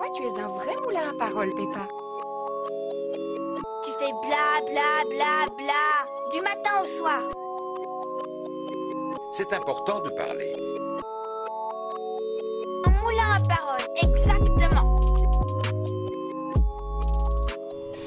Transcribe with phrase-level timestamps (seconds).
[0.00, 1.86] fois, tu es un vrai moulin à parole, Peppa.
[3.84, 5.84] Tu fais bla bla bla bla
[6.32, 7.22] du matin au soir.
[9.32, 10.54] C'est important de parler.
[12.86, 13.69] Un moulin à parole,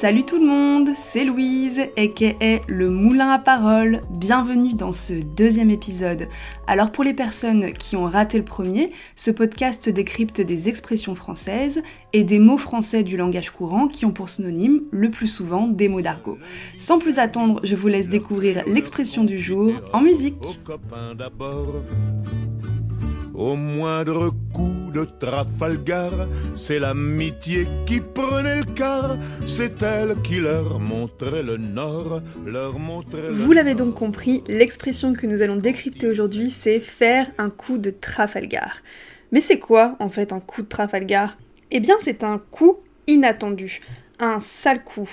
[0.04, 4.02] Salut tout le monde, c'est Louise, aka le Moulin à Parole.
[4.10, 6.28] Bienvenue dans ce deuxième épisode.
[6.68, 11.84] Alors pour les personnes qui ont raté le premier, ce podcast décrypte des expressions françaises
[12.12, 15.88] et des mots français du langage courant qui ont pour synonyme le plus souvent des
[15.88, 16.38] mots d'argot.
[16.78, 20.36] Sans plus attendre, je vous laisse découvrir l'expression du jour en musique.
[23.46, 26.14] Au moindre coup de Trafalgar,
[26.56, 29.18] c'est l'amitié qui prenait le quart.
[29.46, 35.14] C'est elle qui leur montrait le nord, leur montrait le Vous l'avez donc compris, l'expression
[35.14, 38.78] que nous allons décrypter aujourd'hui, c'est faire un coup de Trafalgar.
[39.34, 41.38] Mais c'est quoi en fait un coup de Trafalgar?
[41.70, 43.82] Eh bien c'est un coup inattendu,
[44.20, 45.10] un sale coup.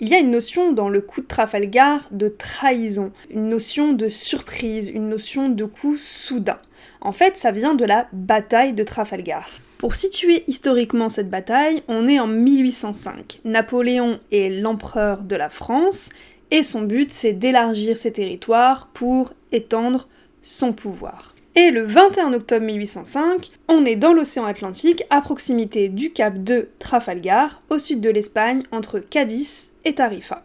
[0.00, 4.08] Il y a une notion dans le coup de Trafalgar de trahison, une notion de
[4.08, 6.58] surprise, une notion de coup soudain.
[7.00, 9.48] En fait, ça vient de la bataille de Trafalgar.
[9.78, 13.40] Pour situer historiquement cette bataille, on est en 1805.
[13.44, 16.10] Napoléon est l'empereur de la France
[16.50, 20.08] et son but c'est d'élargir ses territoires pour étendre
[20.42, 21.34] son pouvoir.
[21.54, 26.68] Et le 21 octobre 1805, on est dans l'océan Atlantique à proximité du cap de
[26.78, 30.44] Trafalgar, au sud de l'Espagne, entre Cadiz et Tarifa.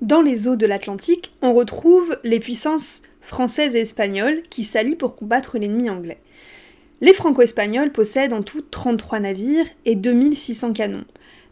[0.00, 5.16] Dans les eaux de l'Atlantique, on retrouve les puissances françaises et espagnoles qui s'allient pour
[5.16, 6.20] combattre l'ennemi anglais.
[7.00, 11.04] Les franco-espagnols possèdent en tout 33 navires et 2600 canons.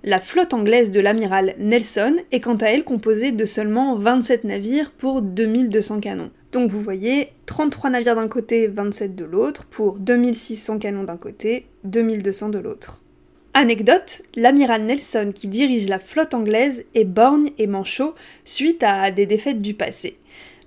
[0.05, 4.93] La flotte anglaise de l'amiral Nelson est quant à elle composée de seulement 27 navires
[4.93, 6.31] pour 2200 canons.
[6.53, 11.67] Donc vous voyez, 33 navires d'un côté, 27 de l'autre, pour 2600 canons d'un côté,
[11.83, 13.03] 2200 de l'autre.
[13.59, 19.25] Anecdote, l'amiral Nelson qui dirige la flotte anglaise est borgne et manchot suite à des
[19.25, 20.19] défaites du passé.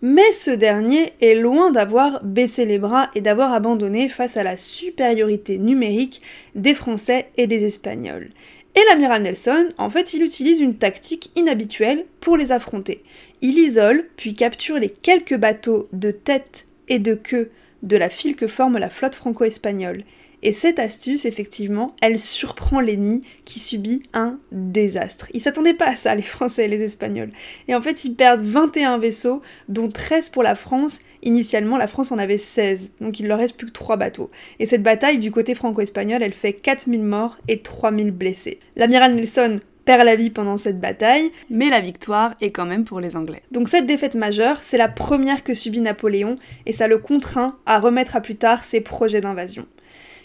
[0.02, 4.58] Mais ce dernier est loin d'avoir baissé les bras et d'avoir abandonné face à la
[4.58, 6.24] supériorité numérique
[6.56, 8.30] des Français et des Espagnols.
[8.74, 13.04] Et l'amiral Nelson, en fait, il utilise une tactique inhabituelle pour les affronter.
[13.42, 17.52] Il isole, puis capture les quelques bateaux de tête et de queue
[17.84, 20.06] de la file que forme la flotte franco-espagnole.
[20.42, 25.28] Et cette astuce, effectivement, elle surprend l'ennemi qui subit un désastre.
[25.34, 27.32] Ils s'attendaient pas à ça, les Français et les Espagnols.
[27.68, 31.00] Et en fait, ils perdent 21 vaisseaux, dont 13 pour la France.
[31.22, 34.30] Initialement, la France en avait 16, donc il leur reste plus que 3 bateaux.
[34.60, 38.60] Et cette bataille, du côté franco-espagnol, elle fait 4000 morts et 3000 blessés.
[38.78, 39.60] L'amiral Nelson
[39.98, 43.44] la vie pendant cette bataille, mais la victoire est quand même pour les Anglais.
[43.52, 46.36] Donc cette défaite majeure, c'est la première que subit Napoléon,
[46.66, 49.66] et ça le contraint à remettre à plus tard ses projets d'invasion.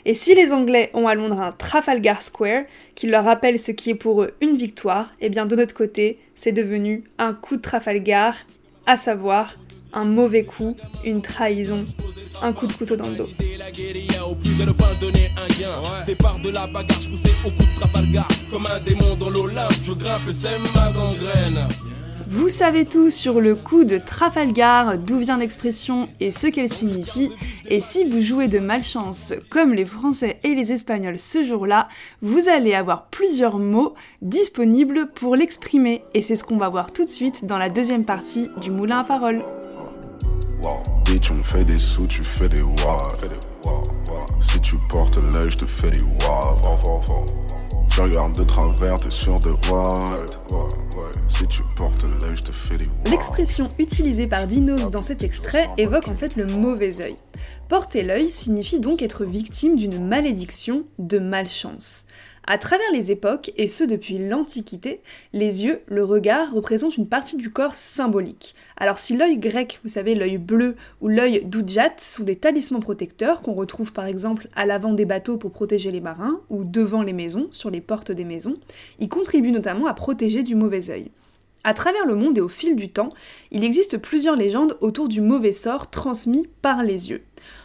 [0.06, 2.64] Et si les Anglais ont à Londres un Trafalgar Square,
[2.94, 6.18] qui leur rappelle ce qui est pour eux une victoire, eh bien de notre côté,
[6.34, 8.36] c'est devenu un coup de Trafalgar,
[8.86, 9.56] à savoir
[9.94, 11.84] un mauvais coup, une trahison,
[12.42, 13.28] un coup de couteau dans le dos.
[22.26, 27.30] Vous savez tout sur le coup de Trafalgar, d'où vient l'expression et ce qu'elle signifie,
[27.68, 31.88] et si vous jouez de malchance comme les Français et les Espagnols ce jour-là,
[32.22, 37.04] vous allez avoir plusieurs mots disponibles pour l'exprimer, et c'est ce qu'on va voir tout
[37.04, 39.44] de suite dans la deuxième partie du Moulin à Parole.
[53.06, 57.16] L'expression utilisée par Dinos dans cet extrait évoque en fait le mauvais œil.
[57.68, 62.06] Porter l'œil signifie donc être victime d'une malédiction, de malchance.
[62.46, 65.00] À travers les époques, et ce depuis l'Antiquité,
[65.32, 68.54] les yeux, le regard, représentent une partie du corps symbolique.
[68.76, 73.40] Alors si l'œil grec, vous savez, l'œil bleu ou l'œil d'Oudjat sont des talismans protecteurs
[73.40, 77.14] qu'on retrouve par exemple à l'avant des bateaux pour protéger les marins ou devant les
[77.14, 78.56] maisons, sur les portes des maisons,
[78.98, 81.10] ils contribuent notamment à protéger du mauvais œil.
[81.66, 83.08] À travers le monde et au fil du temps,
[83.50, 87.22] il existe plusieurs légendes autour du mauvais sort transmis par les yeux.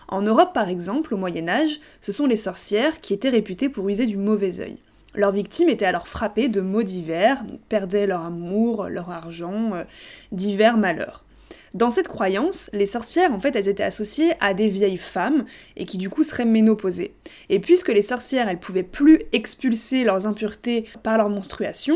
[0.07, 3.89] En Europe par exemple, au Moyen Âge, ce sont les sorcières qui étaient réputées pour
[3.89, 4.77] user du mauvais œil.
[5.15, 9.83] Leurs victimes étaient alors frappées de maux divers, perdaient leur amour, leur argent, euh,
[10.31, 11.25] divers malheurs.
[11.73, 15.45] Dans cette croyance, les sorcières, en fait, elles étaient associées à des vieilles femmes
[15.77, 17.13] et qui du coup seraient ménopausées.
[17.49, 21.95] Et puisque les sorcières, elles pouvaient plus expulser leurs impuretés par leur menstruation,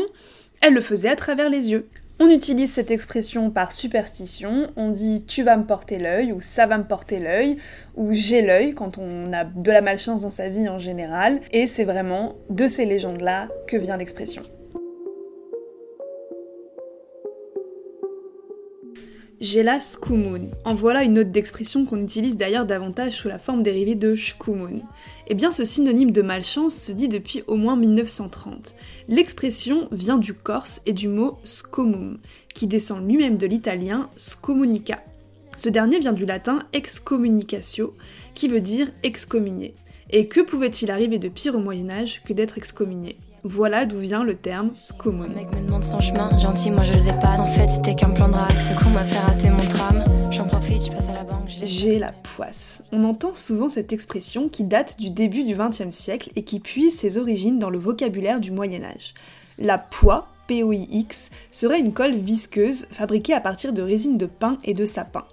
[0.60, 1.88] elles le faisaient à travers les yeux.
[2.20, 6.64] On utilise cette expression par superstition, on dit tu vas me porter l'œil ou ça
[6.66, 7.58] va me porter l'œil
[7.96, 11.66] ou j'ai l'œil quand on a de la malchance dans sa vie en général et
[11.66, 14.42] c'est vraiment de ces légendes-là que vient l'expression.
[19.44, 20.48] J'ai la skumun.
[20.64, 24.80] En voilà une autre d'expression qu'on utilise d'ailleurs davantage sous la forme dérivée de shkumun.
[25.26, 28.74] Eh bien, ce synonyme de malchance se dit depuis au moins 1930.
[29.06, 32.16] L'expression vient du corse et du mot scomum,
[32.54, 35.04] qui descend lui-même de l'italien scomunica.
[35.54, 37.94] Ce dernier vient du latin excommunicatio,
[38.34, 39.74] qui veut dire excommunier.
[40.10, 43.16] Et que pouvait-il arriver de pire au Moyen Âge que d'être excommunié?
[43.42, 45.28] Voilà d'où vient le terme scomun.
[45.28, 47.40] mec me demande son chemin, gentil, moi je le dépanne.
[47.40, 50.04] En fait, c'était qu'un plan de drague, ce qu'on m'a fait rater mon tram.
[50.30, 51.48] J'en profite, je passe à la banque.
[51.62, 52.82] J'ai la poisse.
[52.92, 56.96] On entend souvent cette expression qui date du début du XXe siècle et qui puise
[56.96, 59.14] ses origines dans le vocabulaire du Moyen Âge.
[59.58, 64.74] La poix, POIX, serait une colle visqueuse fabriquée à partir de résine de pin et
[64.74, 65.24] de sapin.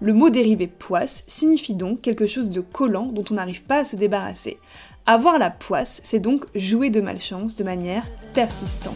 [0.00, 3.84] Le mot dérivé poisse signifie donc quelque chose de collant dont on n'arrive pas à
[3.84, 4.58] se débarrasser.
[5.06, 8.04] Avoir la poisse, c'est donc jouer de malchance de manière
[8.34, 8.94] persistante.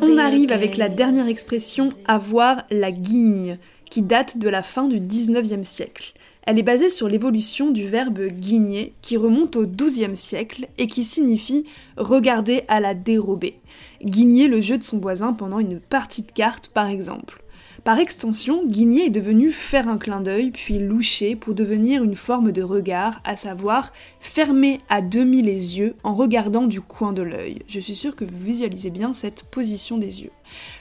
[0.00, 3.58] On arrive avec la dernière expression avoir la guigne,
[3.90, 6.12] qui date de la fin du 19e siècle.
[6.48, 11.04] Elle est basée sur l'évolution du verbe guigner, qui remonte au XIIe siècle et qui
[11.04, 11.66] signifie
[11.98, 13.60] regarder à la dérobée.
[14.02, 17.42] Guigner le jeu de son voisin pendant une partie de cartes, par exemple.
[17.84, 22.50] Par extension, guigner est devenu faire un clin d'œil, puis loucher pour devenir une forme
[22.50, 27.58] de regard, à savoir fermer à demi les yeux en regardant du coin de l'œil.
[27.68, 30.32] Je suis sûre que vous visualisez bien cette position des yeux.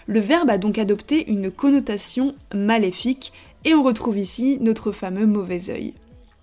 [0.06, 3.34] Le verbe a donc adopté une connotation maléfique
[3.68, 5.94] et on retrouve ici notre fameux mauvais œil.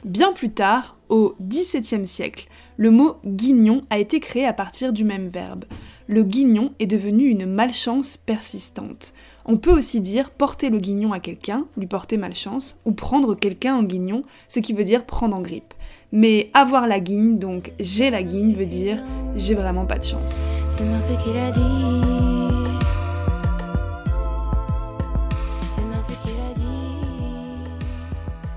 [0.05, 5.05] Bien plus tard, au XVIIe siècle, le mot guignon a été créé à partir du
[5.05, 5.65] même verbe.
[6.07, 9.15] Le guignon est devenu une malchance persistante.
[9.47, 13.75] On peut aussi dire porter le guignon à quelqu'un, lui porter malchance, ou prendre quelqu'un
[13.77, 15.73] en guignon, ce qui veut dire prendre en grippe.
[16.13, 19.03] Mais avoir la guigne, donc j'ai la guigne, veut dire
[19.35, 20.57] j'ai vraiment pas de chance.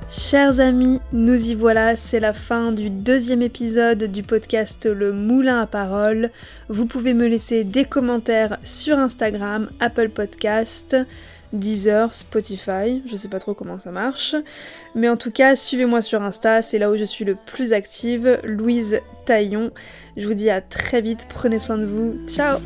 [0.10, 5.62] Chers amis, nous y voilà, c'est la fin du deuxième épisode du podcast Le Moulin
[5.62, 6.32] à Parole.
[6.70, 10.96] Vous pouvez me laisser des commentaires sur Instagram, Apple Podcast,
[11.52, 14.34] Deezer, Spotify, je sais pas trop comment ça marche.
[14.96, 18.40] Mais en tout cas, suivez-moi sur Insta, c'est là où je suis le plus active,
[18.46, 19.72] Louise Taillon.
[20.16, 22.58] Je vous dis à très vite, prenez soin de vous, ciao